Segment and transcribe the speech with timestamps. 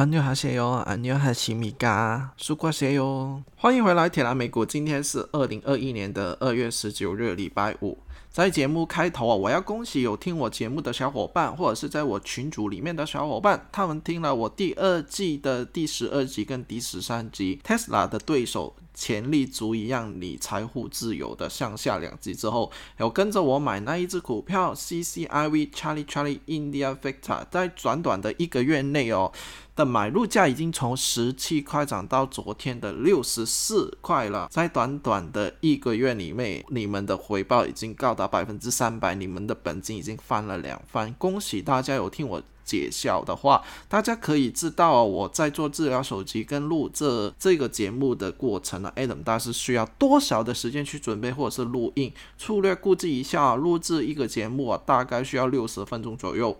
[0.00, 3.42] 阿妞哈谢哟，阿妞哈西米嘎，苏瓜谢哟。
[3.54, 4.64] 欢迎回来，铁蓝美股。
[4.64, 7.98] 今天是二零二一年的二月十九日，礼拜五。
[8.30, 29.32] 在节目开头啊，我要恭喜有听我节目的小伙伴，或者是在我群组里面的小伙伴，他们听了我第二季的第十二集跟第十三集，Tesla 的对手潜力足以让你财富自由的上下两集之后，有跟着我买那一只股票 CCIV Charlie Charlie India Victor，在短短的一个月内哦。
[29.76, 41.94] 的买入价已经从十七块涨到昨天的六十四块了，在短短的一个月里面，你们的回报已经高达百分之三百，你们的本金已经翻了两番，恭喜大家！
[41.96, 52.10] 有听我解笑的话，大家可以知道我在做治疗手机跟录这这个节目的过程呢，Adam 大师需要多少的时间去准备或者是录音？
[52.38, 56.56] 粗略估计一下，录制一个节目啊，大概需要六十分钟左右，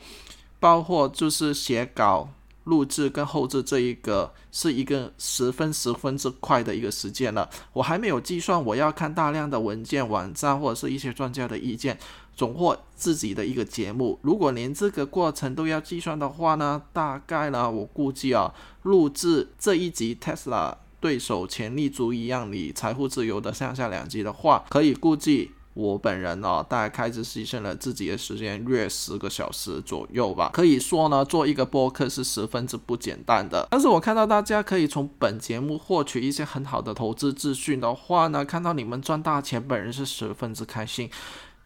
[0.58, 2.28] 包括就是写稿。
[2.64, 11.98] 录制跟后置这一个是一个十分十分之快的一个时间了，我还没有计算我要看大量的文件、网站或者是一些专家的意见，
[12.36, 14.18] 总或自己的一个节目。
[14.22, 25.52] 如果连这个过程都要计算的话呢，大概呢，我估计啊，录制这一集 Tesla 对手潜力足以让你财富自由的上下两集的话，可以估计。
[25.80, 30.50] 我本人哦，大概开始牺牲了自己的时间约十个小时左右吧。
[30.52, 33.66] 可以说呢，做一个播客是十分之不简单的。
[33.70, 41.08] 但是我看到大家可以从本节目获取一些很好的投资资讯的话呢，看到你们赚大钱，本人是十分之开心。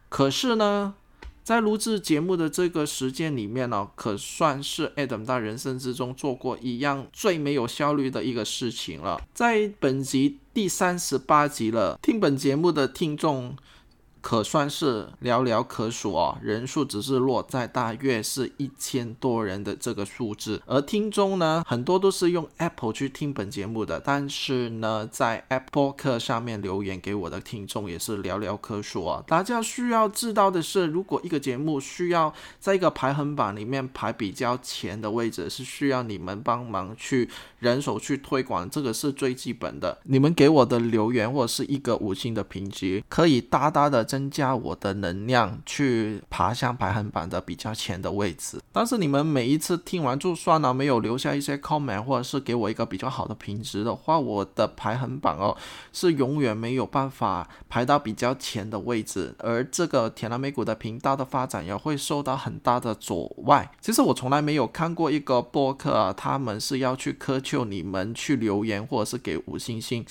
[0.07, 0.93] 可是呢，
[1.43, 9.21] 在录制节目的这个时间里面呢，可算是 Adam 在人生之中做过一样最没有效率的一个事情了。
[9.33, 13.55] 在本集第三十八集了，听本节目的听众。
[14.25, 29.23] 可算是寥寥可数哦，人数只是落在大约是一千多人的这个数字，而听众呢，很多都是用 Apple 去听本节目的，但是呢，在 Apple 课上面留言给我的听众也是寥寥可数啊。
[29.27, 39.99] 大家需要知道的是，如果一个节目需要在一个排行榜里面排比较前的位置，是需要你们帮忙去人手去推广，这个是最基本的。
[40.05, 44.03] 你们给我的留言或者是一个五星的评级，可以大大的。
[44.15, 55.57] 增加我的能量去爬向排行榜的比较前的位置，但是你们每一次听完就算了，没有留下一些 comment 或者是给我一个比较好的评值的话，我的排行榜哦
[55.91, 63.69] 是永远没有办法排到比较前的位置，而这个铁蓝美股的频道的发展也会受到很大的阻碍。
[63.81, 70.05] 其实我从来没有看过一个播客，啊，他们是要去苛求你们去留言或者是给五星星，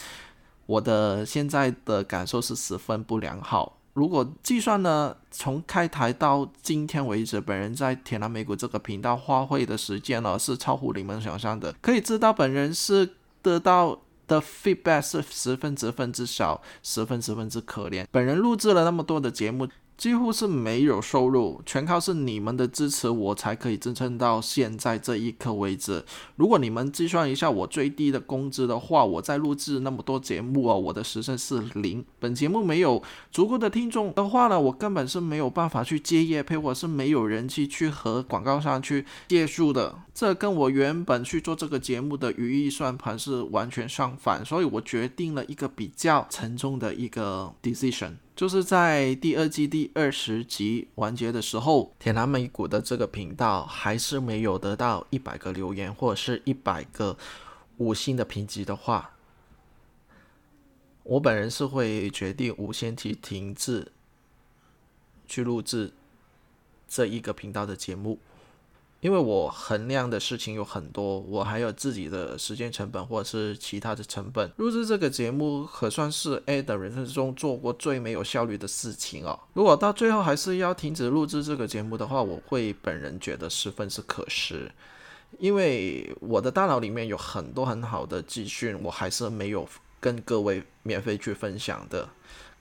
[0.66, 3.78] 我的现在的感受是十分不良好。
[3.94, 11.72] 如果计算呢，从开台到今天为止，本人在铁南美股这个频道花费的时间呢，是超乎你们想象的。
[11.80, 13.08] 可以知道，本人是
[13.40, 18.04] 得到的 feedback 是十分十分之少，十分十分之可怜。
[18.10, 19.68] 本人录制了那么多的节目。
[19.96, 26.04] 几乎是没有收入，全靠是你们的支持，我才可以支撑到现在这一刻为止。
[26.36, 32.04] 如果你们计算一下我最低的工资的话，我在录制那么多节目啊，我的时薪是零。
[32.18, 39.94] 本节目没有足够的听众的话呢，我根本是没有办法去接业配，或是没有人气去和广告商去借数的。
[40.12, 48.14] 这跟我原本去做这个节目的语义算盘是完全相反，所以我决定了一个比较沉重的一个 decision。
[48.36, 57.16] 就是在第二季第二十集完结的时候，铁蓝美股的这个频道还是没有得到一百个留言或者是一百个
[57.76, 59.12] 五星的评级的话，
[61.04, 63.92] 我本人是会决定无限期停滞
[65.26, 65.92] 去录制
[66.88, 68.18] 这一个频道的节目。
[69.04, 74.50] 因为我衡量的事情有很多，我还有自己的时间成本或者是其他的成本。
[74.56, 79.38] 录制这个节目可算是 A 的人生中做过最没有效率的事情哦。
[79.52, 84.70] 如果到最后还是要停止录制这个节目的话，我会本人觉得十分是可惜，
[85.38, 89.68] 因为我的大脑里面有很多很好的资讯，我还是没有
[90.00, 92.08] 跟各位免费去分享的。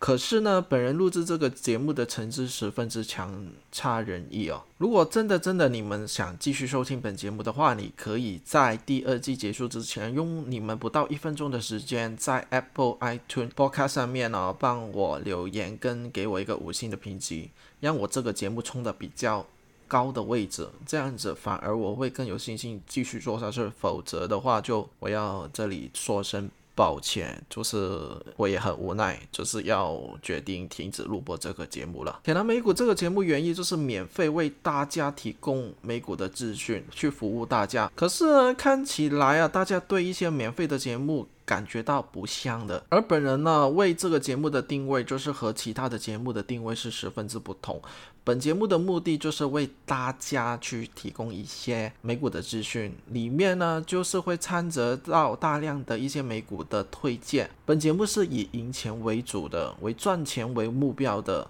[0.03, 4.61] 可是呢，本人录制这个节目的层次十分之强差人意哦。
[4.77, 19.45] 如果真的真的你们想继续收听本节目的话，你可以在第二季结束之前，用你们不到一分钟的时间，在 Apple iTunes Podcast 上面呢，帮我留言跟给我一个五星的评级，让我这个节目冲的比较
[19.88, 23.71] 高的位置，这样子反而我会更有信心继续做下去。
[23.79, 32.20] 否则的话，就我要这里说声抱歉，就是我也很无奈，就是要决定停止录播这个节目了。
[32.24, 37.92] 铁蓝美股这个节目原意就是免费为大家提供美股的资讯，去服务大家。
[37.96, 41.28] 可是看起来啊，大家对一些免费的节目。
[41.45, 47.81] 感觉到不像的，而本人呢，为这个节目的定位就是和其他的节目的定位是十分之不同。
[48.24, 57.50] 本节目的目的就是为大家去提供一些美股的资讯，里面呢就是会掺杂到大量的一些美股的推荐。
[57.66, 61.50] 本节目是以赢钱为主的，为赚钱为目标的，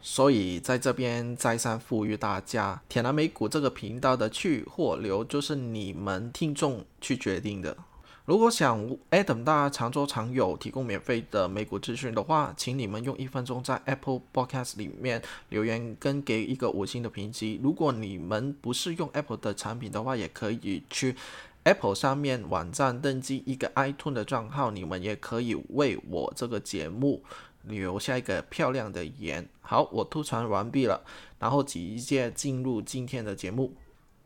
[0.00, 7.76] 所以在这边再三呼吁大家，铁蓝美股这个频道的去或留就是你们听众去决定的。
[8.24, 8.78] 如果想
[9.10, 17.58] Adam 大常做常有提供免费的美股资讯的话，请你们用一分钟在 Apple Podcast 里面留言跟给一个五星的评级。
[17.60, 21.16] 如果你们不是用 Apple 的产品的话，也可以去
[21.64, 27.24] Apple 上面网站登记一个 iTunes 的账号，你们也可以为我这个节目
[27.64, 29.48] 留下一个漂亮的言。
[29.62, 31.02] 好，我吐槽完毕了，
[31.40, 33.74] 然后直接进入今天的节目。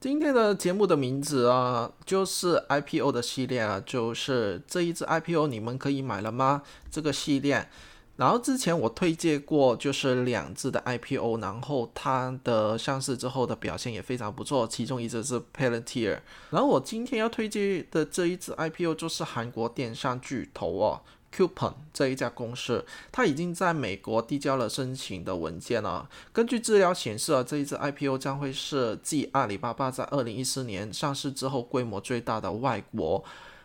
[0.07, 6.63] 今天的节目的名字啊，就是 IPO 的系列啊，就是这一只 IPO 你们可以买了吗？
[6.89, 7.69] 这个系列，
[8.15, 16.21] 然后之前我推荐过，就是两只的 IPO，然后它的上市之后的表现也非常不错，其中一只是 Palantir，
[16.51, 21.03] 然后我今天要推荐的这一只 IPO 就是韩国电商巨头哦。
[21.35, 26.09] Coupon 这一家公司，它已经在美国递交了申请的文件了。
[26.33, 33.23] 根据资料显示啊，这一只 IPO 将会是继阿里巴巴在二零一四年上市之后规模最大的外国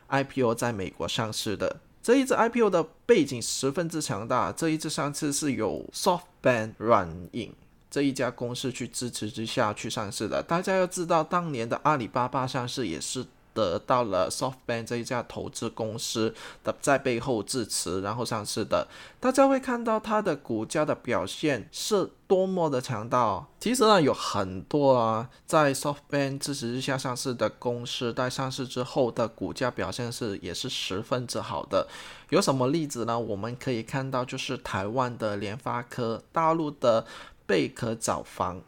[0.09, 1.77] IPO 在美国上市的。
[2.03, 7.53] 这一只 IPO 的背景十分之强大，这一只上市是有 SoftBank 软银
[7.89, 10.41] 这一家公司去支持之下去上市的。
[10.43, 13.25] 大家要知道，当年的阿里巴巴上市也是。
[13.53, 16.33] 得到了 SoftBank 这一家投资公司
[16.63, 18.87] 的在背后支持，然后上市的，
[19.19, 23.19] 大家会看到它的股价的表现是多么的强大。
[23.19, 31.87] 哦其实呢，有很多啊，在 SoftBank 支持之下上市的公司，在上市之后的股价表现是也是十分之好的。
[32.29, 33.19] 有什么例子呢？
[33.19, 37.05] 我们可以看到，就是台湾的联发科、大陆的
[37.45, 38.61] 贝壳找房、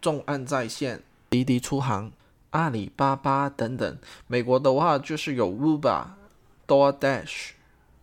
[0.00, 2.10] 众安在线、滴滴出行。
[2.52, 6.04] 阿里巴巴等等，美国的话就是有 Uber、
[6.66, 7.50] DoorDash，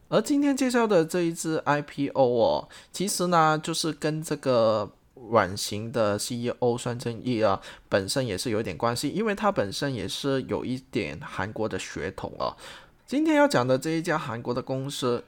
[0.10, 4.92] 而今天介绍的这一只 IPO 哦，其实呢就是跟这个
[5.30, 12.56] 软型的 CEO 孙正义啊本身也是有点关系，因为他本身也是有一点韩国的血统啊。
[13.06, 15.24] 今天要讲的这一家韩国的公司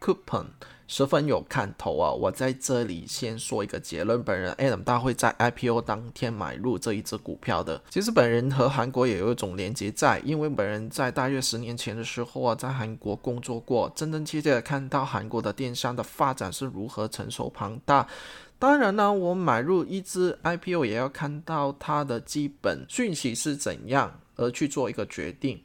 [0.00, 0.46] Coupon。
[0.92, 2.10] 十分有看头啊！
[2.10, 7.80] 我在这里先说一个结论：本人 Adam 大会在 IPO 当天买入这一只股票的。
[7.88, 18.08] 其实本人和韩国也有一种连接在，因为本人在大约十年前的时候啊，在韩国工作过，真真切切的看到韩国的电商的发展是如何成熟庞大。
[18.58, 25.62] 当然呢，我买入一只 IPO 也要看到它的基本讯息是怎样，而去做一个决定。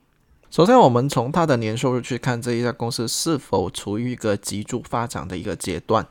[0.52, 6.08] 首先，我们从它的年收入去看这一家公司是否处于一个急速发展的一个阶段。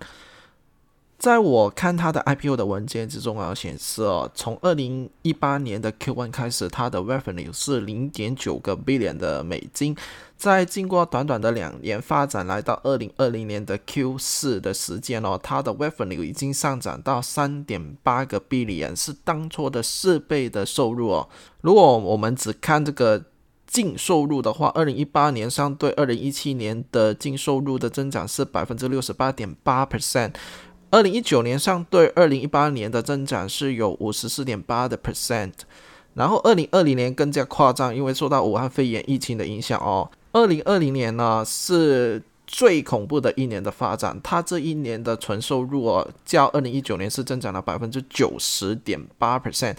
[1.16, 9.96] 在我看它的 IPO 的文件之中啊，显示哦，从二零一八年的 Q1 开始，它的 Revenue 是零点九个 billion 的美金，
[10.36, 21.30] 在经过短短的两年发展，来到二零二零年的 Q 四的时间哦，它的 Revenue 已经上涨到三点八个 billion，是当初的四倍的收入哦。
[21.62, 23.24] 如果我们只看这个。
[23.74, 30.32] 净收入的话，二零一八年相对二零一七年的净收入的增长是百分之六十八点八 percent，
[30.90, 35.54] 二零一九年相对二零一八年的增长是有五十四点八的 percent，
[36.14, 49.76] 然后二零二零年更加夸张，因为受到武汉肺炎疫情的影响哦，二零二零年呢是最恐怖的一年的发展，它这一年的纯收入哦，较二零一九年是增长了百分之九十点八 percent。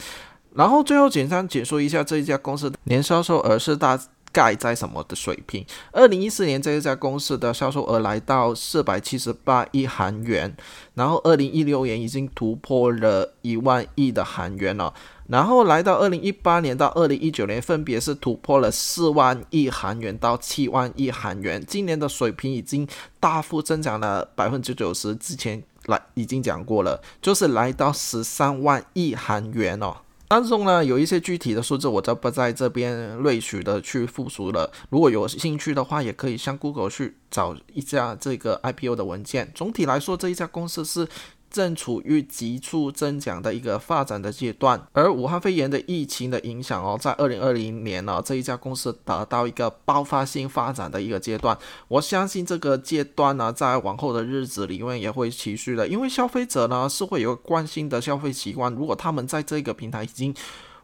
[0.55, 4.00] 然后最后简单解说一下这一家公司年销售额是大
[4.31, 5.65] 概在什么的水平？
[5.91, 10.55] 二零一四年这一家公司的销售额来到四百七十八亿韩元，
[10.93, 14.93] 然后二零一六年已经突破了一万亿的韩元了，
[15.27, 22.85] 然后来到二零一八年到二零一九年分别是突破了四万亿韩元到七万亿韩元，今年的水平已经
[23.21, 29.95] 大幅增长了百分之九十，之前来已经讲过了，就是来到十三万亿韩元哦。
[30.27, 34.72] 当中呢，有一些具体的数字，我就不在这边略许的去复述了。
[34.89, 39.51] 如果有兴趣的话，也可以向 Google 去找一下这个 IPO 的文件。
[39.53, 41.08] 总体来说，这一家公司是
[41.55, 44.85] 正处于急速增长的一个发展的阶段。
[44.91, 51.57] 而武汉肺炎的疫情的影响哦，在二零二零年呢，这一家公司达到一个爆发性发展的一个阶段。
[51.88, 58.74] 我相信这个阶段呢，在往后的日子里面也会持续的，因为消费者呢是会有惯性的消费习惯。
[58.74, 60.35] 如果他们在这个平台已经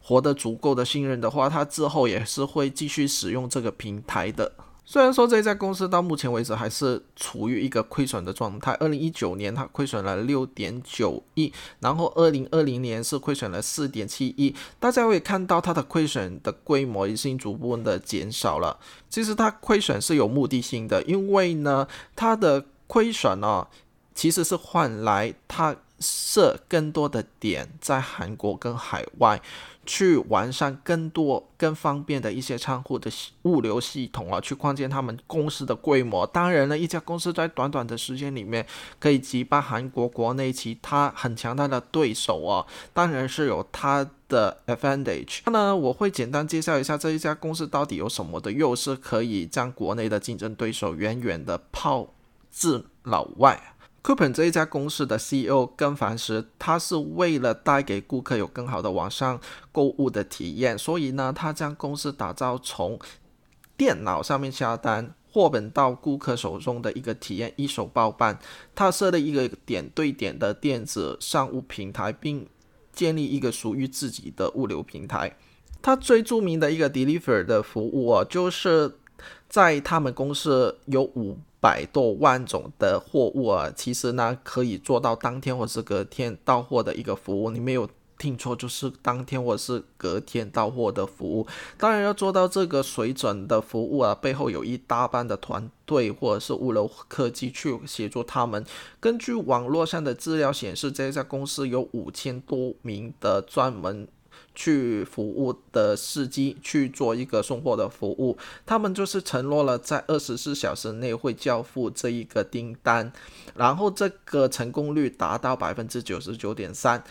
[0.01, 4.53] 获得足够的信任的话，他之后也是会继续使用这个平台的。
[4.83, 14.53] 虽然说这家公司到目前为止还是处于一个亏损的状态，二零一九年它亏损了六点九亿，然后二零二零年是亏损了四点七亿。
[14.79, 18.77] 大家会看到它的亏损的规模已经逐步的减少了。
[19.09, 23.67] 其实它亏损是有目的性的，因为呢，它的亏损呢
[24.13, 29.41] 其实是换来它设更多的点在韩国跟海外。
[29.84, 36.25] 去完善更多、更方便的一些仓库的物流系统啊，去扩建他们公司的规模。
[36.27, 38.63] 当然了，一家公司在短短的时间里面
[39.00, 45.39] 可以击败韩国国内其他很强大的对手啊，当然是有它的 advantage。
[45.48, 52.08] 那，我会简单介绍一下这一家公司到底有什么的优势，可以将国内的竞争对手远远的抛
[52.51, 53.74] 至老外。
[54.03, 59.39] Coupon 这一家公司的 CEO 跟凡时，他是为了带给顾客有更好的网上
[59.72, 62.98] 购物的体验，所以呢，他将公司打造从
[63.77, 68.39] 电脑上面下单，货本到顾客手中的一个体验一手包办。
[68.74, 72.48] 他设立一个点对点的电子商务平台，并
[72.91, 75.38] 建立一个属于自己的物流平台。
[75.79, 78.98] 他最著名的一个 Deliver 的服务啊，就是
[79.48, 81.38] 在他们公司有五。
[81.61, 87.51] 百多万种的货物啊，其实呢可以做到当天或是隔天到货的一个服务。
[87.51, 87.87] 你没有
[88.17, 91.47] 听错，就是当天或是隔天到货的服务。
[91.77, 98.65] 当然要做到这个水准的服务啊，背后有一大半的团队或者是物流科技去协助他们。
[98.99, 104.07] 根据网络上的资料显示，这家公司有五千多名的专门。
[104.53, 113.11] 去服务的司机去做一个送货的服务，他们就是承诺了在二十四小时内会交付这一个订单，
[113.55, 117.03] 然后这个成功率达到百分之九十九点三。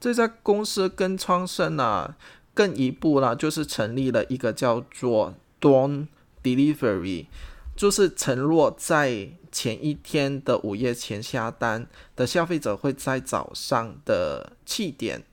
[0.00, 2.16] 这家公司跟创生啊
[2.52, 6.08] 更一步呢，就是成立了一个叫做 Dawn
[6.42, 7.26] Delivery，
[7.74, 15.24] 就是承诺在前一天的午夜前下单的消费者会在早上的七点。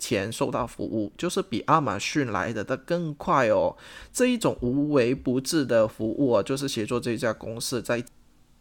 [0.00, 3.76] 前收到服务就是比亚马逊来的的更快哦。
[4.12, 8.02] 这一种无微不至的服务啊，就是协助这家公司在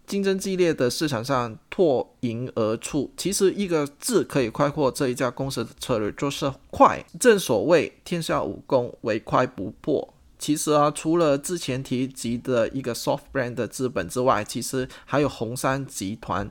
[0.05, 3.11] 竞争激烈的市场上脱颖而出。
[3.15, 7.03] 其实一个字可以概括这一家公司的策略，就是快。
[7.19, 10.13] 正所谓天下武功，唯快不破。
[10.39, 16.49] 其实啊，除了之前提及的一个 Soft Brand 的资本之外，其实还有红杉集团。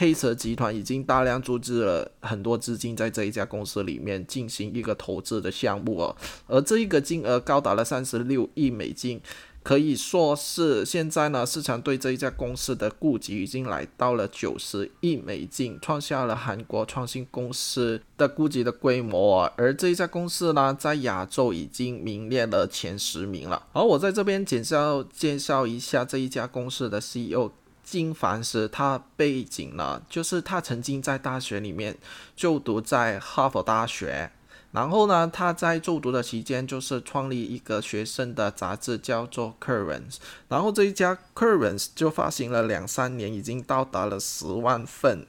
[0.00, 9.20] 黑蛇集团已经大量注资了很多资金在这一家公司里面进行一个投资的项目哦，而这一个金额高达了三十六亿美金，
[9.64, 23.66] 可以说是现在呢市场对这一家公司的估值已经来到了九十亿美金，创下了韩国创新公司的估值的规模，而这一家公司呢在亚洲已经名列了前十名了。
[23.72, 27.50] 好，我在这边简绍介绍一下这一家公司的 CEO。
[27.90, 31.96] 金凡是他背景呢，就是他曾经在大学里面
[32.36, 34.30] 就读在哈佛大学，
[34.72, 40.16] 然后呢，他在就读的期间就是创立一个学生的杂志，叫做 Currents，
[40.48, 45.26] 然后这一家 Currents 就发行了两三年，已经到达了十万份，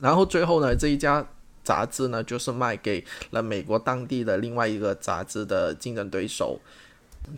[0.00, 1.26] 然后最后呢，这一家
[1.62, 6.58] 杂志呢，就是卖给了美国当地的另外一个杂志的竞争对手。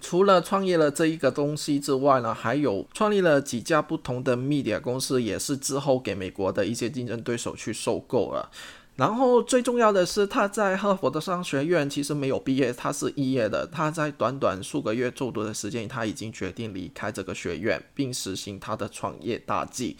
[0.00, 8.50] 除了创业了这一个东西之外呢，还有创立了几家不同的 media 公司，也是之后给美国的一些竞争对手去收购了。
[8.96, 13.66] 然后最重要的是，他在哈佛的商学院其实没有毕业，他是肄业的。
[13.66, 19.96] 他在短短数个月就读的时间，他已经决定离开这个学院，并实行他的创业大计。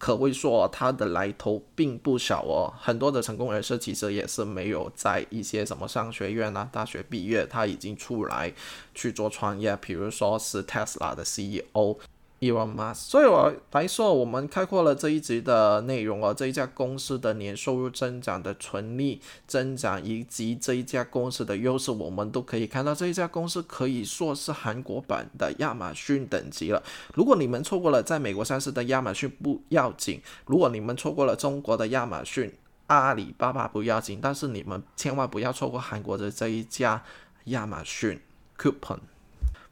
[0.00, 8.50] 可谓说他的来头并不小哦，很多的成功人士其实也是没有在一些什么商学院啊、大学毕业，他已经出来
[8.94, 11.98] 去做创业，比如说是 Tesla 的 CEO。
[12.40, 26.82] Elon Musk，所以我来说，我们开阔了这一集的内容哦，这一家公司的年收入增长的纯利增长，以及这一家公司的优势，我们都可以看到，这一家公司可以说是韩国版的亚马逊等级了。
[27.12, 32.50] 如果你们错过了在美国上市的亚马逊不要紧，如果你们错过了中国的亚马逊、
[32.86, 37.04] 阿里巴巴不要紧，但是你们千万不要错过韩国的这一家
[37.44, 38.18] 亚马逊
[38.56, 39.00] Coupon。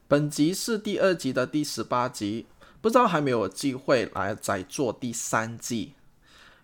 [0.07, 2.45] 本集是第二集的第十八集。
[2.81, 5.93] 不知道还没有机会来再做第三季。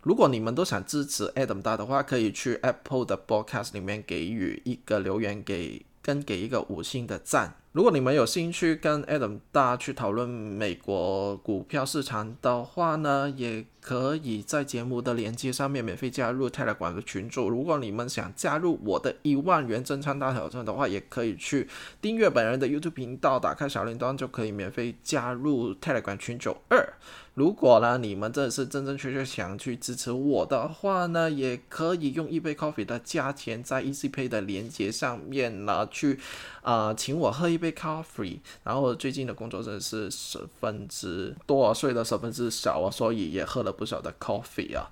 [0.01, 7.55] 如果你们都想支持 Adam 大的话，可以去 Apple 的 Podcast 里面给予一个留言，给跟给一个五星的赞。
[7.75, 17.49] 如果你们有兴趣跟 Adam 大去讨论美国股票市场的话呢，也可以在节目的链接上面免费加入 Telegram 的群组。
[17.49, 21.67] 如果你们想加入我的一万元真仓大挑战的话，也可以去
[22.01, 26.93] 订阅本人的 YouTube 频道，打开小铃铛就可以免费加入 Telegram 群组二。
[27.33, 36.17] 如果呢，你们真的是真正确确想去支持我的话呢，也可以用一杯 coffee 的价钱在 EasyPay 的链接上面呢去，
[36.61, 38.39] 啊，请我喝一杯咖啡。
[38.63, 44.89] 然后最近的工作真的是十分之多睡的十分之少啊，所以也喝了不少的 coffee 啊。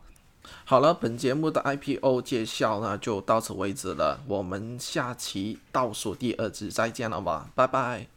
[0.66, 8.13] 好了，本节目的 IPO 介绍呢就到此为止了，我们下期倒数第二集再见了吧，拜拜。